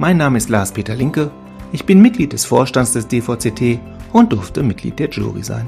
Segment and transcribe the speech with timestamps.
[0.00, 1.32] Mein Name ist Lars-Peter Linke,
[1.72, 3.80] ich bin Mitglied des Vorstands des DVCT
[4.12, 5.66] und durfte Mitglied der Jury sein.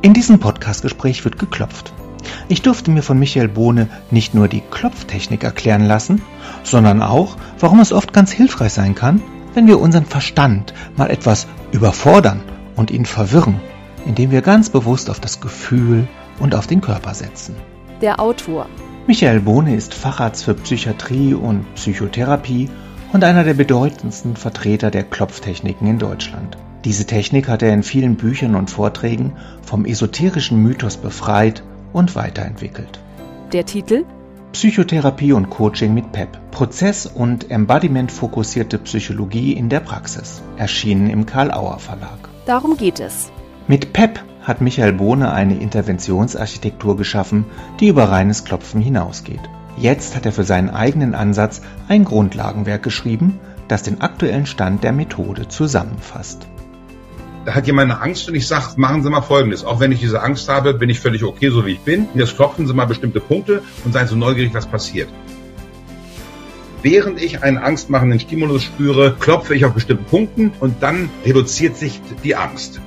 [0.00, 1.92] In diesem Podcastgespräch wird geklopft.
[2.48, 6.22] Ich durfte mir von Michael Bohne nicht nur die Klopftechnik erklären lassen,
[6.62, 9.20] sondern auch, warum es oft ganz hilfreich sein kann,
[9.52, 12.40] wenn wir unseren Verstand mal etwas überfordern
[12.76, 13.60] und ihn verwirren,
[14.06, 16.08] indem wir ganz bewusst auf das Gefühl
[16.38, 17.54] und auf den Körper setzen.
[18.00, 18.70] Der Autor.
[19.06, 22.70] Michael Bohne ist Facharzt für Psychiatrie und Psychotherapie
[23.16, 26.58] und einer der bedeutendsten Vertreter der Klopftechniken in Deutschland.
[26.84, 31.62] Diese Technik hat er in vielen Büchern und Vorträgen vom esoterischen Mythos befreit
[31.94, 33.00] und weiterentwickelt.
[33.52, 34.04] Der Titel?
[34.52, 36.28] Psychotherapie und Coaching mit PEP.
[36.50, 40.42] Prozess- und Embodiment-fokussierte Psychologie in der Praxis.
[40.58, 42.28] Erschienen im Karl-Auer Verlag.
[42.44, 43.32] Darum geht es.
[43.66, 47.46] Mit PEP hat Michael Bohne eine Interventionsarchitektur geschaffen,
[47.80, 49.40] die über reines Klopfen hinausgeht.
[49.76, 53.38] Jetzt hat er für seinen eigenen Ansatz ein Grundlagenwerk geschrieben,
[53.68, 56.46] das den aktuellen Stand der Methode zusammenfasst.
[57.44, 59.64] Da hat jemand eine Angst und ich sage, machen Sie mal Folgendes.
[59.64, 62.08] Auch wenn ich diese Angst habe, bin ich völlig okay, so wie ich bin.
[62.14, 65.08] Jetzt klopfen Sie mal bestimmte Punkte und seien so neugierig, was passiert.
[66.82, 72.00] Während ich einen angstmachenden Stimulus spüre, klopfe ich auf bestimmten Punkten und dann reduziert sich
[72.24, 72.80] die Angst.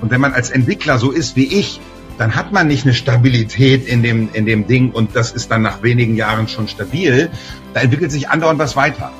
[0.00, 1.80] Und wenn man als Entwickler so ist wie ich,
[2.18, 5.62] dann hat man nicht eine Stabilität in dem, in dem Ding und das ist dann
[5.62, 7.30] nach wenigen Jahren schon stabil.
[7.74, 9.12] Da entwickelt sich andauernd was weiter.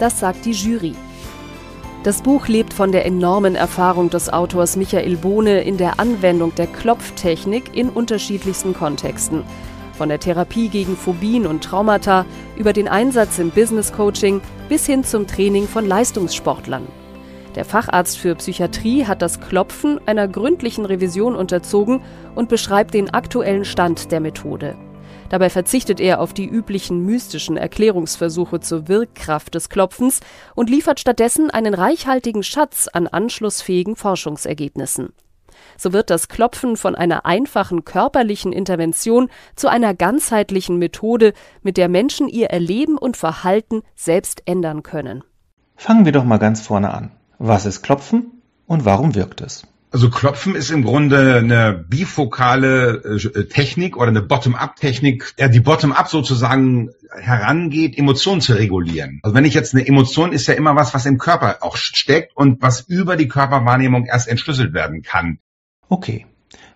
[0.00, 0.94] Das sagt die Jury.
[2.02, 6.66] Das Buch lebt von der enormen Erfahrung des Autors Michael Bohne in der Anwendung der
[6.66, 9.44] Klopftechnik in unterschiedlichsten Kontexten.
[9.92, 12.26] Von der Therapie gegen Phobien und Traumata
[12.56, 16.88] über den Einsatz im Business Coaching bis hin zum Training von Leistungssportlern.
[17.54, 22.02] Der Facharzt für Psychiatrie hat das Klopfen einer gründlichen Revision unterzogen
[22.34, 24.74] und beschreibt den aktuellen Stand der Methode.
[25.28, 30.20] Dabei verzichtet er auf die üblichen mystischen Erklärungsversuche zur Wirkkraft des Klopfens
[30.54, 35.12] und liefert stattdessen einen reichhaltigen Schatz an anschlussfähigen Forschungsergebnissen.
[35.76, 41.88] So wird das Klopfen von einer einfachen körperlichen Intervention zu einer ganzheitlichen Methode, mit der
[41.88, 45.22] Menschen ihr Erleben und Verhalten selbst ändern können.
[45.76, 47.12] Fangen wir doch mal ganz vorne an.
[47.44, 49.66] Was ist Klopfen und warum wirkt es?
[49.90, 56.90] Also Klopfen ist im Grunde eine bifokale äh, Technik oder eine Bottom-up-Technik, die Bottom-up sozusagen
[57.10, 59.18] herangeht, Emotionen zu regulieren.
[59.24, 62.36] Also wenn ich jetzt eine Emotion ist ja immer was, was im Körper auch steckt
[62.36, 65.40] und was über die Körperwahrnehmung erst entschlüsselt werden kann.
[65.88, 66.26] Okay.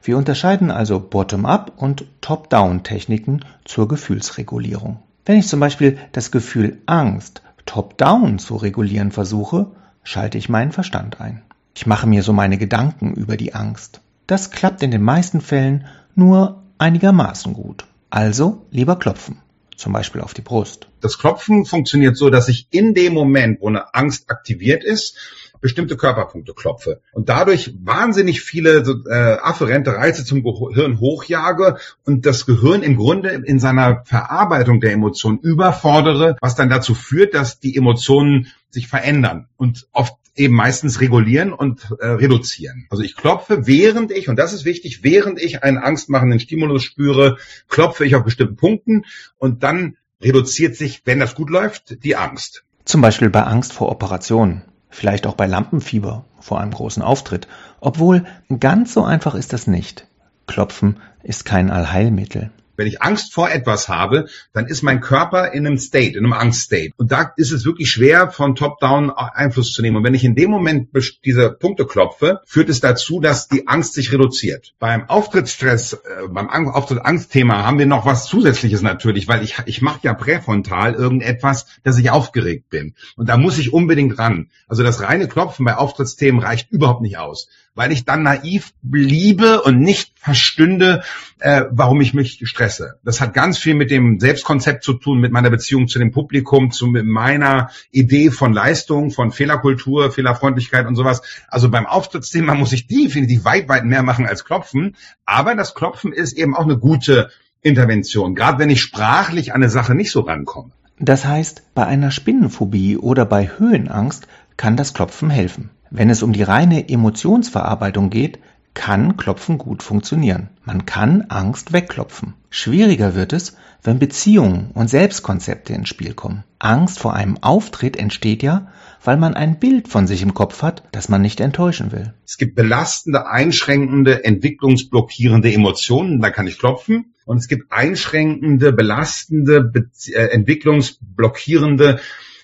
[0.02, 5.00] Wir unterscheiden also Bottom-up und Top-down-Techniken zur Gefühlsregulierung.
[5.24, 9.70] Wenn ich zum Beispiel das Gefühl Angst top-down zu regulieren versuche,
[10.06, 11.42] schalte ich meinen Verstand ein.
[11.74, 14.00] Ich mache mir so meine Gedanken über die Angst.
[14.26, 17.84] Das klappt in den meisten Fällen nur einigermaßen gut.
[18.08, 19.38] Also lieber klopfen,
[19.76, 20.88] zum Beispiel auf die Brust.
[21.00, 25.16] Das Klopfen funktioniert so, dass ich in dem Moment, wo eine Angst aktiviert ist,
[25.60, 32.46] bestimmte Körperpunkte klopfe und dadurch wahnsinnig viele äh, afferente Reize zum Gehirn hochjage und das
[32.46, 37.76] Gehirn im Grunde in seiner Verarbeitung der Emotionen überfordere, was dann dazu führt, dass die
[37.76, 42.86] Emotionen sich verändern und oft eben meistens regulieren und äh, reduzieren.
[42.90, 47.38] Also ich klopfe, während ich, und das ist wichtig, während ich einen angstmachenden Stimulus spüre,
[47.68, 49.04] klopfe ich auf bestimmten Punkten
[49.38, 52.64] und dann reduziert sich, wenn das gut läuft, die Angst.
[52.84, 54.62] Zum Beispiel bei Angst vor Operationen
[54.96, 57.48] vielleicht auch bei Lampenfieber vor einem großen Auftritt,
[57.80, 58.24] obwohl
[58.60, 60.06] ganz so einfach ist das nicht.
[60.46, 62.50] Klopfen ist kein Allheilmittel.
[62.76, 66.32] Wenn ich Angst vor etwas habe, dann ist mein Körper in einem State, in einem
[66.32, 66.92] Angststate.
[66.96, 69.96] Und da ist es wirklich schwer, von Top-Down Einfluss zu nehmen.
[69.96, 70.88] Und wenn ich in dem Moment
[71.24, 74.74] diese Punkte klopfe, führt es dazu, dass die Angst sich reduziert.
[74.78, 80.00] Beim Auftrittsstress, äh, beim Auftritt-Angstthema haben wir noch was Zusätzliches natürlich, weil ich, ich mache
[80.02, 82.94] ja präfrontal irgendetwas, dass ich aufgeregt bin.
[83.16, 84.50] Und da muss ich unbedingt ran.
[84.68, 89.62] Also das reine Klopfen bei Auftrittsthemen reicht überhaupt nicht aus weil ich dann naiv bliebe
[89.62, 91.04] und nicht verstünde,
[91.38, 92.98] äh, warum ich mich stresse.
[93.04, 96.72] Das hat ganz viel mit dem Selbstkonzept zu tun, mit meiner Beziehung zu dem Publikum,
[96.72, 101.22] zu meiner Idee von Leistung, von Fehlerkultur, Fehlerfreundlichkeit und sowas.
[101.48, 104.96] Also beim Auftrittsthema muss ich definitiv weit, weit mehr machen als Klopfen.
[105.24, 107.30] Aber das Klopfen ist eben auch eine gute
[107.60, 110.70] Intervention, gerade wenn ich sprachlich an eine Sache nicht so rankomme.
[110.98, 114.26] Das heißt, bei einer Spinnenphobie oder bei Höhenangst
[114.56, 115.70] kann das Klopfen helfen.
[115.90, 118.38] Wenn es um die reine Emotionsverarbeitung geht,
[118.74, 120.50] kann Klopfen gut funktionieren.
[120.64, 122.34] Man kann Angst wegklopfen.
[122.50, 126.44] Schwieriger wird es, wenn Beziehungen und Selbstkonzepte ins Spiel kommen.
[126.58, 128.68] Angst vor einem Auftritt entsteht ja,
[129.02, 132.12] weil man ein Bild von sich im Kopf hat, das man nicht enttäuschen will.
[132.26, 137.14] Es gibt belastende, einschränkende, entwicklungsblockierende Emotionen, da kann ich klopfen.
[137.24, 142.00] Und es gibt einschränkende, belastende, be äh, entwicklungsblockierende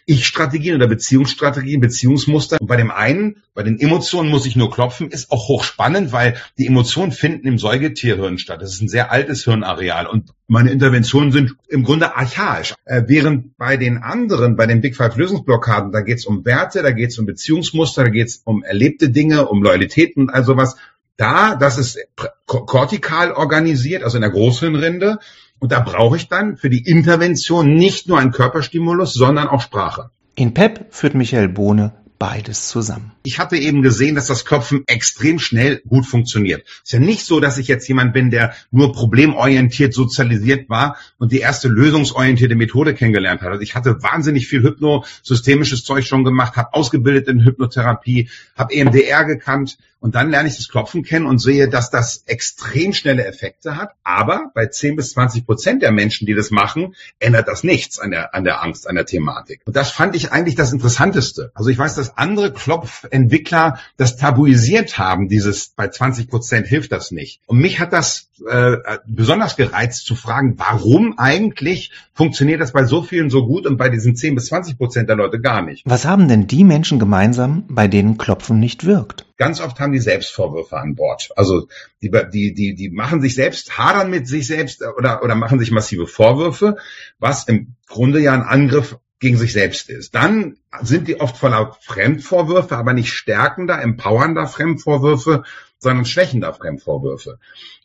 [0.07, 2.59] ich-Strategien oder Beziehungsstrategien, Beziehungsmuster.
[2.61, 6.37] Und bei dem einen, bei den Emotionen muss ich nur klopfen, ist auch hochspannend, weil
[6.59, 8.63] die Emotionen finden im Säugetierhirn statt.
[8.63, 12.75] Das ist ein sehr altes Hirnareal und meine Interventionen sind im Grunde archaisch.
[12.85, 16.83] Äh, während bei den anderen, bei den Big Five Lösungsblockaden, da geht es um Werte,
[16.83, 20.45] da geht es um Beziehungsmuster, da geht es um erlebte Dinge, um Loyalitäten und all
[20.45, 20.77] sowas.
[21.17, 21.99] Da, das ist
[22.47, 25.19] kortikal organisiert, also in der Großhirnrinde.
[25.63, 30.11] Und da brauche ich dann für die Intervention nicht nur einen Körperstimulus, sondern auch Sprache.
[30.35, 33.11] In PEP führt Michael Bohne beides zusammen.
[33.25, 36.63] Ich hatte eben gesehen, dass das Klopfen extrem schnell gut funktioniert.
[36.85, 41.33] Ist ja nicht so, dass ich jetzt jemand bin, der nur problemorientiert sozialisiert war und
[41.33, 43.49] die erste lösungsorientierte Methode kennengelernt hat.
[43.49, 49.25] Also ich hatte wahnsinnig viel Hypno-systemisches Zeug schon gemacht, habe ausgebildet in Hypnotherapie, habe EMDR
[49.25, 53.77] gekannt und dann lerne ich das Klopfen kennen und sehe, dass das extrem schnelle Effekte
[53.77, 53.93] hat.
[54.03, 58.11] Aber bei 10 bis 20 Prozent der Menschen, die das machen, ändert das nichts an
[58.11, 59.61] der, an der Angst, an der Thematik.
[59.65, 61.53] Und das fand ich eigentlich das Interessanteste.
[61.55, 67.11] Also ich weiß, dass andere Klopfentwickler das tabuisiert haben, dieses bei 20 Prozent hilft das
[67.11, 67.41] nicht.
[67.47, 68.77] Und mich hat das äh,
[69.07, 73.89] besonders gereizt zu fragen, warum eigentlich funktioniert das bei so vielen so gut und bei
[73.89, 75.83] diesen 10 bis 20 Prozent der Leute gar nicht.
[75.87, 79.27] Was haben denn die Menschen gemeinsam, bei denen Klopfen nicht wirkt?
[79.37, 81.31] Ganz oft haben die Selbstvorwürfe an Bord.
[81.37, 81.69] Also
[82.01, 85.71] die, die, die, die machen sich selbst, hadern mit sich selbst oder, oder machen sich
[85.71, 86.77] massive Vorwürfe,
[87.19, 90.17] was im Grunde ja ein Angriff gegen sich selbst ist.
[90.17, 95.45] Dann sind die oft voller Fremdvorwürfe, aber nicht stärkender, empowernder Fremdvorwürfe,
[95.79, 97.39] sondern schwächender Fremdvorwürfe.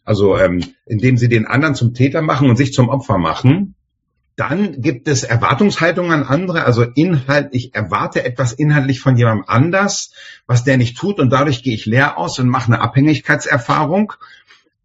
[0.04, 3.76] Also ähm, indem sie den anderen zum Täter machen und sich zum Opfer machen.
[4.36, 10.14] Dann gibt es Erwartungshaltungen an andere, also Inhalt, ich erwarte etwas inhaltlich von jemandem anders,
[10.48, 14.14] was der nicht tut und dadurch gehe ich leer aus und mache eine Abhängigkeitserfahrung.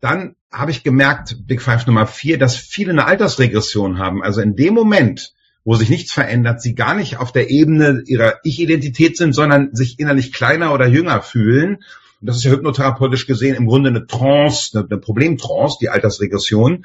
[0.01, 4.23] Dann habe ich gemerkt, Big Five Nummer vier, dass viele eine Altersregression haben.
[4.23, 5.33] Also in dem Moment,
[5.65, 9.99] wo sich nichts verändert, sie gar nicht auf der Ebene ihrer Ich-Identität sind, sondern sich
[9.99, 11.79] innerlich kleiner oder jünger fühlen
[12.23, 16.85] und das ist ja hypnotherapeutisch gesehen im Grunde eine Trance, eine, Problemtrance, die Altersregression.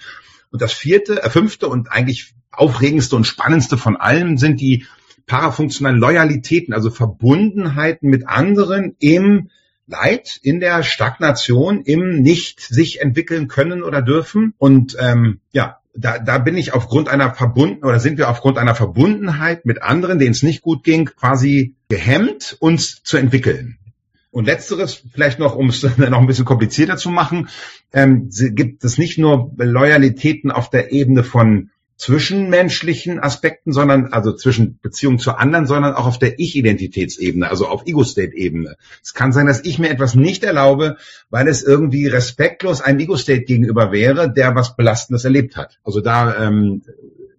[0.49, 4.87] Und das vierte, äh, fünfte und eigentlich aufregendste und spannendste von allem sind die
[5.27, 9.51] parafunktionalen Loyalitäten, also Verbundenheiten mit anderen im
[9.85, 14.55] Leid, in der Stagnation, im nicht sich entwickeln können oder dürfen.
[14.57, 18.75] Und ähm, ja, da, da bin ich aufgrund einer verbunden oder sind wir aufgrund einer
[18.75, 23.77] Verbundenheit mit anderen, denen es nicht gut ging, quasi gehemmt, uns zu entwickeln.
[24.29, 27.49] Und letzteres, vielleicht noch, um es noch ein bisschen komplizierter zu machen,
[27.91, 34.79] ähm, gibt es nicht nur Loyalitäten auf der Ebene von zwischenmenschlichen Aspekten, sondern also zwischen
[34.79, 38.77] Beziehung zu anderen, sondern auch auf der Ich-Identitätsebene, also auf Ego-State-Ebene.
[39.03, 40.97] Es kann sein, dass ich mir etwas nicht erlaube,
[41.29, 45.79] weil es irgendwie respektlos einem Ego-State gegenüber wäre, der was Belastendes erlebt hat.
[45.83, 46.83] Also da ähm,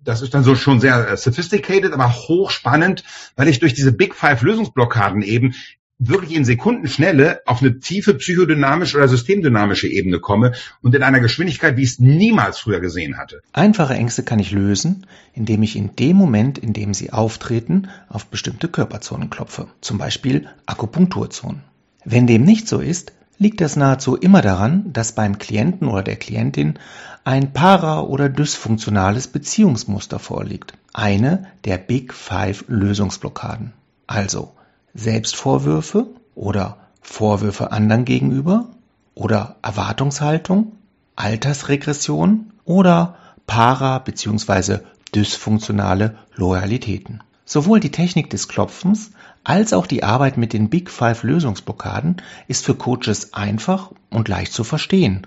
[0.08, 3.04] das ist dann so schon sehr sophisticated, aber hochspannend,
[3.36, 5.54] weil ich durch diese Big Five Lösungsblockaden eben
[5.98, 11.76] wirklich in Sekundenschnelle auf eine tiefe psychodynamische oder systemdynamische Ebene komme und in einer Geschwindigkeit,
[11.76, 13.42] wie ich es niemals früher gesehen hatte.
[13.52, 18.26] Einfache Ängste kann ich lösen, indem ich in dem Moment, in dem sie auftreten, auf
[18.26, 21.62] bestimmte Körperzonen klopfe, zum Beispiel Akupunkturzonen.
[22.04, 26.16] Wenn dem nicht so ist, liegt es nahezu immer daran, dass beim Klienten oder der
[26.16, 26.78] Klientin
[27.24, 30.74] ein para- oder dysfunktionales Beziehungsmuster vorliegt.
[30.92, 33.72] Eine der Big Five Lösungsblockaden.
[34.06, 34.52] Also
[34.94, 38.66] Selbstvorwürfe oder Vorwürfe anderen gegenüber
[39.14, 40.72] oder Erwartungshaltung,
[41.16, 43.16] Altersregression oder
[43.46, 44.78] para- bzw.
[45.14, 47.22] dysfunktionale Loyalitäten.
[47.44, 52.64] Sowohl die Technik des Klopfens als auch die Arbeit mit den Big Five Lösungsblockaden ist
[52.64, 55.26] für Coaches einfach und leicht zu verstehen,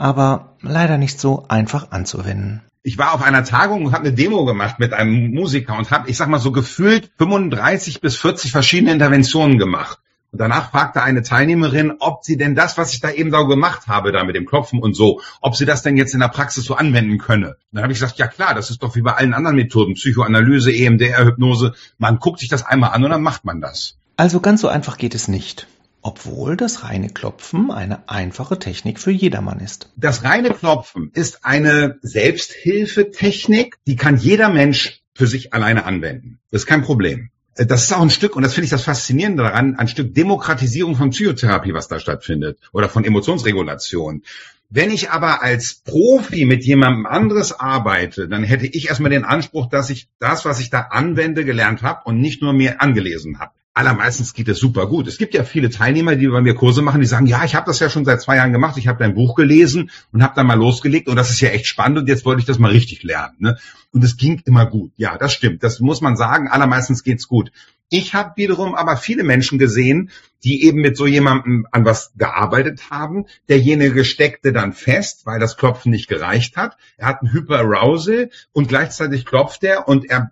[0.00, 4.46] aber leider nicht so einfach anzuwenden ich war auf einer Tagung und habe eine Demo
[4.46, 8.92] gemacht mit einem Musiker und habe, ich sag mal so gefühlt 35 bis 40 verschiedene
[8.92, 9.98] Interventionen gemacht.
[10.32, 13.86] Und danach fragte eine Teilnehmerin, ob sie denn das, was ich da eben so gemacht
[13.88, 16.64] habe, da mit dem Klopfen und so, ob sie das denn jetzt in der Praxis
[16.64, 17.48] so anwenden könne.
[17.48, 19.94] Und dann habe ich gesagt, ja klar, das ist doch wie bei allen anderen Methoden,
[19.94, 21.74] Psychoanalyse, EMDR, Hypnose.
[21.98, 23.98] Man guckt sich das einmal an und dann macht man das.
[24.16, 25.66] Also ganz so einfach geht es nicht
[26.02, 29.90] obwohl das reine Klopfen eine einfache Technik für jedermann ist.
[29.96, 36.38] Das reine Klopfen ist eine Selbsthilfetechnik, die kann jeder Mensch für sich alleine anwenden.
[36.50, 37.30] Das ist kein Problem.
[37.56, 40.14] Äh, das ist auch ein Stück, und das finde ich das Faszinierende daran, ein Stück
[40.14, 44.22] Demokratisierung von Psychotherapie, was da stattfindet, oder von Emotionsregulation.
[44.72, 49.68] Wenn ich aber als Profi mit jemandem anderes arbeite, dann hätte ich erstmal den Anspruch,
[49.68, 53.52] dass ich das, was ich da anwende, gelernt habe und nicht nur mir angelesen habe
[53.80, 55.06] allermeistens geht es super gut.
[55.08, 57.66] Es gibt ja viele Teilnehmer, die bei mir Kurse machen, die sagen, ja, ich habe
[57.66, 60.46] das ja schon seit zwei Jahren gemacht, ich habe dein Buch gelesen und habe dann
[60.46, 63.02] mal losgelegt und das ist ja echt spannend und jetzt wollte ich das mal richtig
[63.02, 63.36] lernen.
[63.38, 63.58] Ne?
[63.90, 64.92] Und es ging immer gut.
[64.96, 65.62] Ja, das stimmt.
[65.62, 66.48] Das muss man sagen.
[66.48, 67.50] Allermeistens geht's gut.
[67.92, 70.10] Ich habe wiederum aber viele Menschen gesehen,
[70.44, 73.26] die eben mit so jemandem an was gearbeitet haben.
[73.48, 76.76] Derjenige steckte dann fest, weil das Klopfen nicht gereicht hat.
[76.96, 80.30] Er hat ein Hyperarousal und gleichzeitig klopft er und er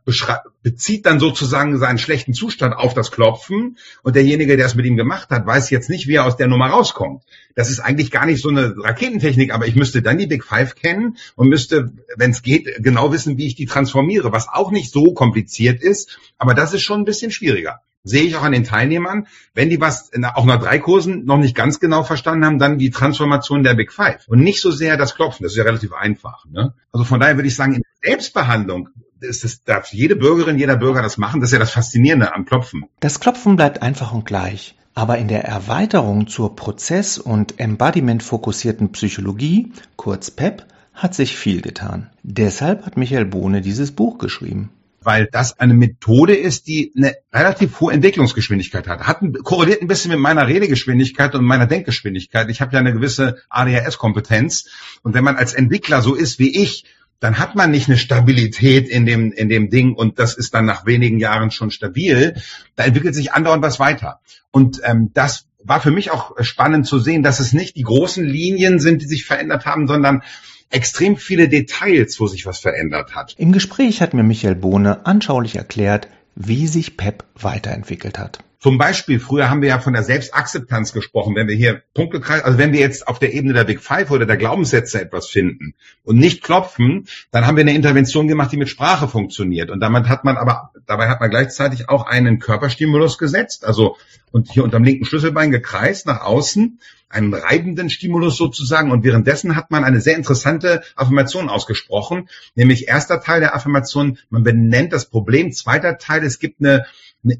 [0.68, 3.78] bezieht dann sozusagen seinen schlechten Zustand auf das Klopfen.
[4.02, 6.46] Und derjenige, der es mit ihm gemacht hat, weiß jetzt nicht, wie er aus der
[6.46, 7.22] Nummer rauskommt.
[7.54, 10.75] Das ist eigentlich gar nicht so eine Raketentechnik, aber ich müsste dann die Big Five
[10.75, 14.92] kennen und müsste, wenn es geht, genau wissen, wie ich die transformiere, was auch nicht
[14.92, 16.18] so kompliziert ist.
[16.37, 19.80] Aber das ist schon ein bisschen schwieriger sehe ich auch an den Teilnehmern, wenn die
[19.80, 23.75] was auch nach drei Kursen noch nicht ganz genau verstanden haben, dann die Transformation der
[23.75, 25.42] Big Five und nicht so sehr das Klopfen.
[25.42, 26.46] Das ist ja relativ einfach.
[26.46, 26.72] Ne?
[26.92, 28.90] Also von daher würde ich sagen, Selbstbehandlung
[29.21, 31.40] ist es, darf jede Bürgerin, jeder Bürger das machen.
[31.40, 32.85] Das ist ja das Faszinierende am Klopfen.
[33.00, 34.76] Das Klopfen bleibt einfach und gleich.
[34.95, 42.11] Aber in der Erweiterung zur Prozess- und Embodiment-fokussierten Psychologie, kurz PEP, hat sich viel getan.
[42.23, 47.81] Deshalb hat Michael Bohne dieses Buch geschrieben weil das eine Methode ist, die eine relativ
[47.81, 49.07] hohe Entwicklungsgeschwindigkeit hat.
[49.07, 52.50] hat korreliert ein bisschen mit meiner Redegeschwindigkeit und meiner Denkgeschwindigkeit.
[52.50, 54.69] Ich habe ja eine gewisse ADHS-Kompetenz
[55.02, 56.85] und wenn man als Entwickler so ist wie ich,
[57.20, 60.64] dann hat man nicht eine Stabilität in dem, in dem Ding und das ist dann
[60.64, 62.40] nach wenigen Jahren schon stabil.
[62.76, 64.20] Da entwickelt sich andauernd was weiter.
[64.50, 68.25] Und ähm, das war für mich auch spannend zu sehen, dass es nicht die großen
[68.25, 70.22] Linien sind, die sich verändert haben, sondern
[70.70, 73.34] extrem viele Details, wo sich was verändert hat.
[73.38, 78.38] Im Gespräch hat mir Michael Bohne anschaulich erklärt, wie sich PEP weiterentwickelt hat.
[78.61, 82.45] Zum Beispiel, früher haben wir ja von der Selbstakzeptanz gesprochen, wenn wir hier Punkte kreisen,
[82.45, 85.75] also wenn wir jetzt auf der Ebene der Big Five oder der Glaubenssätze etwas finden
[86.03, 89.71] und nicht klopfen, dann haben wir eine Intervention gemacht, die mit Sprache funktioniert.
[89.71, 93.97] Und damit hat man aber, dabei hat man gleichzeitig auch einen Körperstimulus gesetzt, also
[94.33, 98.91] und hier unterm linken Schlüsselbein gekreist nach außen, einen reibenden Stimulus sozusagen.
[98.91, 104.43] Und währenddessen hat man eine sehr interessante Affirmation ausgesprochen, nämlich erster Teil der Affirmation, man
[104.43, 106.87] benennt das Problem, zweiter Teil, es gibt eine
[107.25, 107.38] eine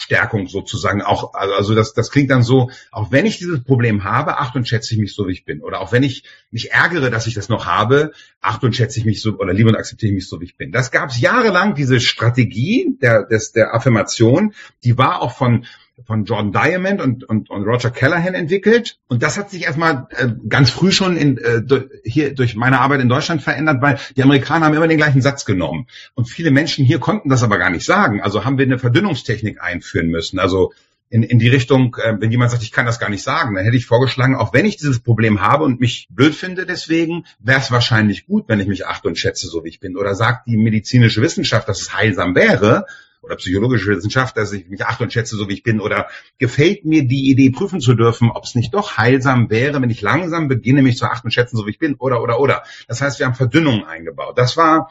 [0.00, 1.34] Ich-Stärkung sozusagen auch.
[1.34, 4.66] Also, also das, das klingt dann so, auch wenn ich dieses Problem habe, acht und
[4.66, 5.60] schätze ich mich so, wie ich bin.
[5.60, 9.04] Oder auch wenn ich mich ärgere, dass ich das noch habe, acht und schätze ich
[9.04, 10.72] mich so, oder liebe und akzeptiere ich mich so, wie ich bin.
[10.72, 14.54] Das gab es jahrelang, diese Strategie der, des, der Affirmation,
[14.84, 15.66] die war auch von
[16.06, 18.98] von Jordan Diamond und, und, und Roger Callahan entwickelt.
[19.08, 21.62] Und das hat sich erstmal äh, ganz früh schon in, äh,
[22.04, 25.44] hier durch meine Arbeit in Deutschland verändert, weil die Amerikaner haben immer den gleichen Satz
[25.44, 25.86] genommen.
[26.14, 28.20] Und viele Menschen hier konnten das aber gar nicht sagen.
[28.22, 30.38] Also haben wir eine Verdünnungstechnik einführen müssen.
[30.38, 30.72] Also
[31.10, 33.64] in, in die Richtung, äh, wenn jemand sagt, ich kann das gar nicht sagen, dann
[33.64, 37.60] hätte ich vorgeschlagen, auch wenn ich dieses Problem habe und mich blöd finde deswegen, wäre
[37.60, 39.96] es wahrscheinlich gut, wenn ich mich achte und schätze, so wie ich bin.
[39.96, 42.86] Oder sagt die medizinische Wissenschaft, dass es heilsam wäre,
[43.22, 46.84] oder psychologische Wissenschaft, dass ich mich achte und schätze, so wie ich bin, oder gefällt
[46.84, 50.48] mir die Idee, prüfen zu dürfen, ob es nicht doch heilsam wäre, wenn ich langsam
[50.48, 52.62] beginne, mich zu achten und schätzen, so wie ich bin, oder, oder, oder.
[52.88, 54.38] Das heißt, wir haben Verdünnung eingebaut.
[54.38, 54.90] Das war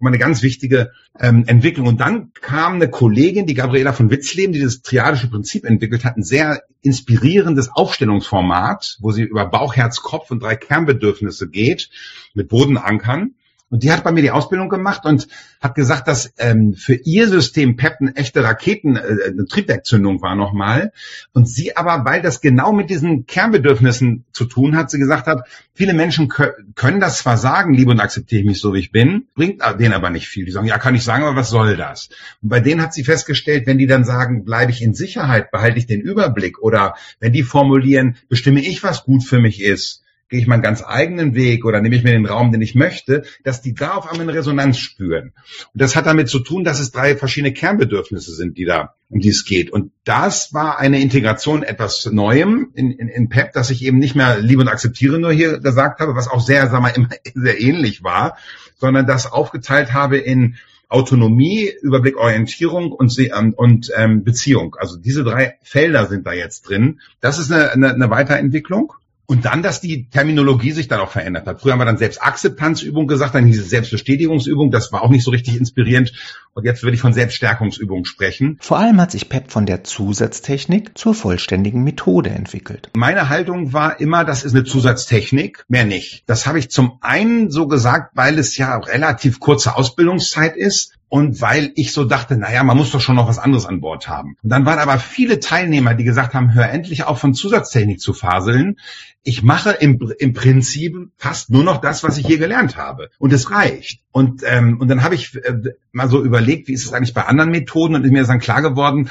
[0.00, 1.86] eine ganz wichtige ähm, Entwicklung.
[1.86, 6.16] Und dann kam eine Kollegin, die Gabriela von Witzleben, die das triadische Prinzip entwickelt hat,
[6.16, 11.88] ein sehr inspirierendes Aufstellungsformat, wo sie über Bauch, Herz, Kopf und drei Kernbedürfnisse geht,
[12.34, 13.35] mit Bodenankern.
[13.68, 15.26] Und die hat bei mir die Ausbildung gemacht und
[15.60, 20.36] hat gesagt, dass ähm, für ihr System PEP eine echte Raketen, äh, eine Triebwerkzündung war
[20.36, 20.92] nochmal.
[21.32, 25.48] Und sie aber, weil das genau mit diesen Kernbedürfnissen zu tun hat, sie gesagt hat,
[25.74, 29.26] viele Menschen können das zwar sagen, liebe und akzeptiere ich mich so, wie ich bin,
[29.34, 30.44] bringt denen aber nicht viel.
[30.44, 32.08] Die sagen, ja, kann ich sagen, aber was soll das?
[32.42, 35.78] Und bei denen hat sie festgestellt, wenn die dann sagen, bleibe ich in Sicherheit, behalte
[35.78, 40.40] ich den Überblick oder wenn die formulieren, bestimme ich, was gut für mich ist, gehe
[40.40, 43.62] ich meinen ganz eigenen Weg oder nehme ich mir den Raum, den ich möchte, dass
[43.62, 45.32] die da auf einmal eine Resonanz spüren.
[45.72, 49.20] Und das hat damit zu tun, dass es drei verschiedene Kernbedürfnisse sind, die da, um
[49.20, 49.70] die es geht.
[49.70, 54.16] Und das war eine Integration etwas Neuem in, in, in PEP, dass ich eben nicht
[54.16, 57.60] mehr liebe und akzeptiere nur hier gesagt habe, was auch sehr, sagen wir, immer sehr
[57.60, 58.36] ähnlich war,
[58.76, 60.56] sondern das aufgeteilt habe in
[60.88, 64.76] Autonomie, Überblick, Orientierung und, ähm, und ähm, Beziehung.
[64.78, 67.00] Also diese drei Felder sind da jetzt drin.
[67.20, 68.92] Das ist eine, eine, eine Weiterentwicklung.
[69.26, 71.60] Und dann, dass die Terminologie sich dann auch verändert hat.
[71.60, 74.70] Früher haben wir dann Selbstakzeptanzübung gesagt, dann hieß es Selbstbestätigungsübung.
[74.70, 76.12] Das war auch nicht so richtig inspirierend.
[76.54, 78.56] Und jetzt würde ich von Selbststärkungsübung sprechen.
[78.60, 82.90] Vor allem hat sich PEP von der Zusatztechnik zur vollständigen Methode entwickelt.
[82.96, 86.22] Meine Haltung war immer, das ist eine Zusatztechnik, mehr nicht.
[86.26, 90.95] Das habe ich zum einen so gesagt, weil es ja relativ kurze Ausbildungszeit ist.
[91.08, 94.08] Und weil ich so dachte, naja, man muss doch schon noch was anderes an Bord
[94.08, 94.36] haben.
[94.42, 98.12] Und dann waren aber viele Teilnehmer, die gesagt haben, hör endlich auf von Zusatztechnik zu
[98.12, 98.78] faseln.
[99.22, 103.10] Ich mache im, im Prinzip fast nur noch das, was ich hier gelernt habe.
[103.18, 104.00] Und es reicht.
[104.10, 107.24] Und, ähm, und dann habe ich äh, mal so überlegt, wie ist es eigentlich bei
[107.24, 107.94] anderen Methoden?
[107.94, 109.08] Und mir ist dann klar geworden,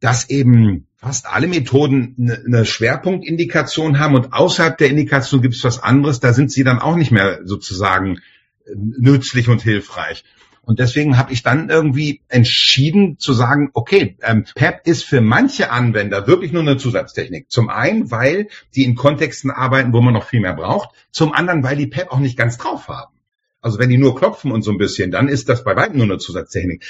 [0.00, 5.64] dass eben fast alle Methoden eine, eine Schwerpunktindikation haben und außerhalb der Indikation gibt es
[5.64, 6.20] was anderes.
[6.20, 8.18] Da sind sie dann auch nicht mehr sozusagen
[8.66, 10.24] äh, nützlich und hilfreich.
[10.64, 15.70] Und deswegen habe ich dann irgendwie entschieden zu sagen, okay, ähm, PEP ist für manche
[15.70, 17.50] Anwender wirklich nur eine Zusatztechnik.
[17.50, 20.90] Zum einen, weil die in Kontexten arbeiten, wo man noch viel mehr braucht.
[21.10, 23.12] Zum anderen, weil die PEP auch nicht ganz drauf haben.
[23.60, 26.06] Also wenn die nur klopfen und so ein bisschen, dann ist das bei weitem nur
[26.06, 26.84] eine Zusatztechnik.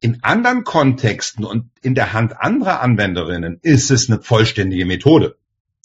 [0.00, 5.36] In anderen Kontexten und in der Hand anderer Anwenderinnen ist es eine vollständige Methode.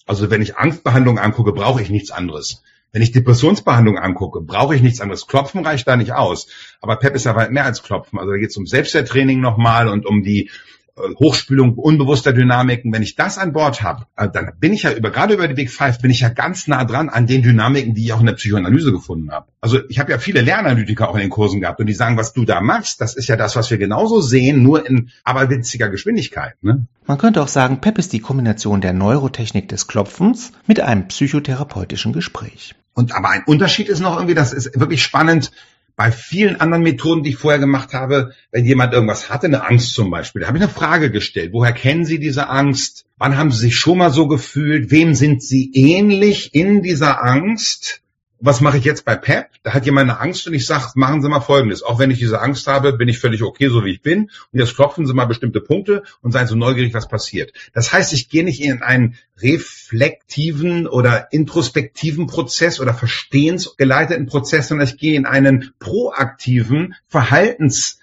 [0.06, 2.62] Also wenn ich Angstbehandlung angucke, brauche ich nichts anderes.
[2.94, 5.26] Wenn ich Depressionsbehandlung angucke, brauche ich nichts anderes.
[5.26, 6.48] Klopfen reicht da nicht aus.
[6.82, 8.20] Aber PEP ist ja weit mehr als Klopfen.
[8.20, 10.50] Also da geht es um Selbstwerttraining nochmal und um die
[10.98, 12.92] äh, Hochspülung unbewusster Dynamiken.
[12.92, 15.54] Wenn ich das an Bord habe, äh, dann bin ich ja über, gerade über die
[15.54, 18.26] Big Five, bin ich ja ganz nah dran an den Dynamiken, die ich auch in
[18.26, 19.48] der Psychoanalyse gefunden habe.
[19.62, 22.34] Also ich habe ja viele Lernanalytiker auch in den Kursen gehabt und die sagen, was
[22.34, 26.56] du da machst, das ist ja das, was wir genauso sehen, nur in aberwitziger Geschwindigkeit.
[26.62, 26.88] Ne?
[27.06, 32.12] Man könnte auch sagen, PEP ist die Kombination der Neurotechnik des Klopfens mit einem psychotherapeutischen
[32.12, 32.76] Gespräch.
[32.94, 35.52] Und aber ein Unterschied ist noch irgendwie, das ist wirklich spannend.
[35.96, 39.94] Bei vielen anderen Methoden, die ich vorher gemacht habe, wenn jemand irgendwas hatte, eine Angst
[39.94, 41.52] zum Beispiel, da habe ich eine Frage gestellt.
[41.54, 43.06] Woher kennen Sie diese Angst?
[43.18, 44.90] Wann haben Sie sich schon mal so gefühlt?
[44.90, 48.01] Wem sind Sie ähnlich in dieser Angst?
[48.42, 49.50] Was mache ich jetzt bei Pep?
[49.64, 51.84] Da hat jemand eine Angst und ich sage, machen Sie mal Folgendes.
[51.84, 54.32] Auch wenn ich diese Angst habe, bin ich völlig okay, so wie ich bin.
[54.52, 57.54] Und jetzt klopfen Sie mal bestimmte Punkte und seien so neugierig, was passiert.
[57.74, 64.88] Das heißt, ich gehe nicht in einen reflektiven oder introspektiven Prozess oder verstehensgeleiteten Prozess, sondern
[64.88, 66.96] ich gehe in einen proaktiven,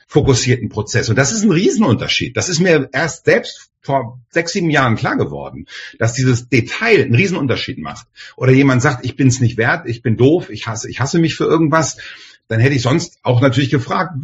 [0.08, 1.08] verhaltensfokussierten Prozess.
[1.08, 2.36] Und das ist ein Riesenunterschied.
[2.36, 5.66] Das ist mir erst selbst vor sechs, sieben Jahren klar geworden,
[5.98, 8.06] dass dieses Detail einen Riesenunterschied macht.
[8.36, 11.18] Oder jemand sagt, ich bin es nicht wert, ich bin doof, ich hasse, ich hasse
[11.18, 11.98] mich für irgendwas
[12.48, 14.14] dann hätte ich sonst auch natürlich gefragt,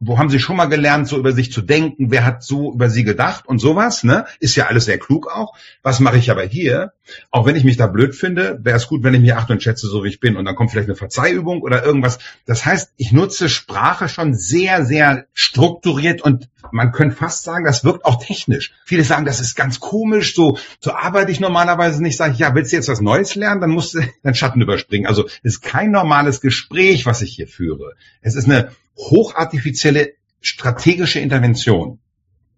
[0.00, 2.10] wo haben Sie schon mal gelernt, so über sich zu denken?
[2.10, 4.02] Wer hat so über Sie gedacht und sowas?
[4.02, 4.26] Ne?
[4.40, 5.54] Ist ja alles sehr klug auch.
[5.82, 6.92] Was mache ich aber hier?
[7.30, 9.62] Auch wenn ich mich da blöd finde, wäre es gut, wenn ich mich achte und
[9.62, 10.36] schätze, so wie ich bin.
[10.36, 12.18] Und dann kommt vielleicht eine Verzeihübung oder irgendwas.
[12.46, 17.84] Das heißt, ich nutze Sprache schon sehr, sehr strukturiert und man könnte fast sagen, das
[17.84, 18.72] wirkt auch technisch.
[18.84, 22.16] Viele sagen, das ist ganz komisch, so, so arbeite ich normalerweise nicht.
[22.16, 25.06] Sage ich, ja, willst du jetzt was Neues lernen, dann musst du deinen Schatten überspringen.
[25.06, 27.94] Also es ist kein normales Gespräch, was ich hier führe.
[28.20, 31.98] Es ist eine hochartifizielle strategische Intervention.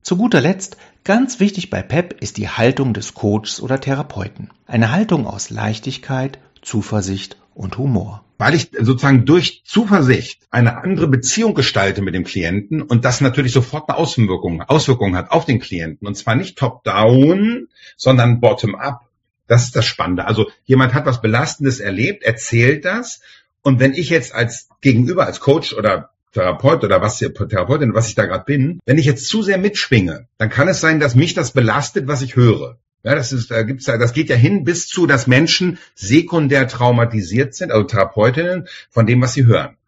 [0.02, 4.50] Zu guter Letzt, ganz wichtig bei PEP ist die Haltung des Coaches oder Therapeuten.
[4.66, 8.24] Eine Haltung aus Leichtigkeit, Zuversicht und Humor.
[8.38, 13.52] Weil ich sozusagen durch Zuversicht eine andere Beziehung gestalte mit dem Klienten und das natürlich
[13.52, 16.06] sofort eine Auswirkung, Auswirkung hat auf den Klienten.
[16.06, 19.00] Und zwar nicht top-down, sondern bottom-up.
[19.48, 20.26] Das ist das Spannende.
[20.26, 23.20] Also jemand hat was Belastendes erlebt, erzählt das
[23.62, 28.14] und wenn ich jetzt als Gegenüber, als Coach oder Therapeut oder was Therapeutin, was ich
[28.14, 31.34] da gerade bin, wenn ich jetzt zu sehr mitschwinge, dann kann es sein, dass mich
[31.34, 32.78] das belastet, was ich höre.
[33.04, 37.54] Ja, das ist, da gibt's, das geht ja hin bis zu, dass Menschen sekundär traumatisiert
[37.54, 39.78] sind, also Therapeutinnen, von dem, was sie hören.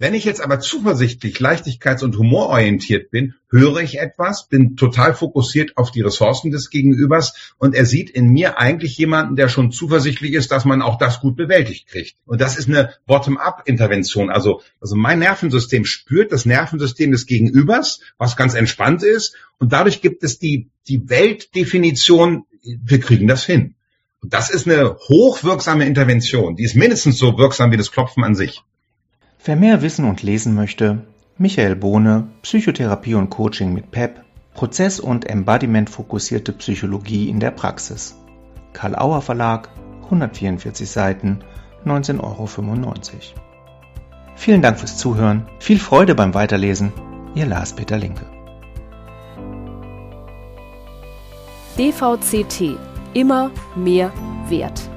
[0.00, 5.76] Wenn ich jetzt aber zuversichtlich, leichtigkeits- und humororientiert bin, höre ich etwas, bin total fokussiert
[5.76, 10.32] auf die Ressourcen des Gegenübers und er sieht in mir eigentlich jemanden, der schon zuversichtlich
[10.32, 12.16] ist, dass man auch das gut bewältigt kriegt.
[12.24, 14.30] Und das ist eine Bottom-up-Intervention.
[14.30, 19.36] Also, also mein Nervensystem spürt das Nervensystem des Gegenübers, was ganz entspannt ist.
[19.58, 23.74] Und dadurch gibt es die, die Weltdefinition, wir kriegen das hin.
[24.22, 26.56] Und das ist eine hochwirksame Intervention.
[26.56, 28.62] Die ist mindestens so wirksam wie das Klopfen an sich.
[29.44, 31.06] Wer mehr wissen und lesen möchte,
[31.38, 38.14] Michael Bohne, Psychotherapie und Coaching mit PEP, Prozess- und Embodiment-fokussierte Psychologie in der Praxis.
[38.74, 39.70] Karl Auer Verlag,
[40.04, 41.40] 144 Seiten,
[41.86, 42.94] 19,95 Euro.
[44.36, 46.92] Vielen Dank fürs Zuhören, viel Freude beim Weiterlesen,
[47.34, 48.26] Ihr Lars-Peter Linke.
[51.80, 52.76] DVCT.
[53.14, 54.12] Immer mehr
[54.50, 54.90] Wert.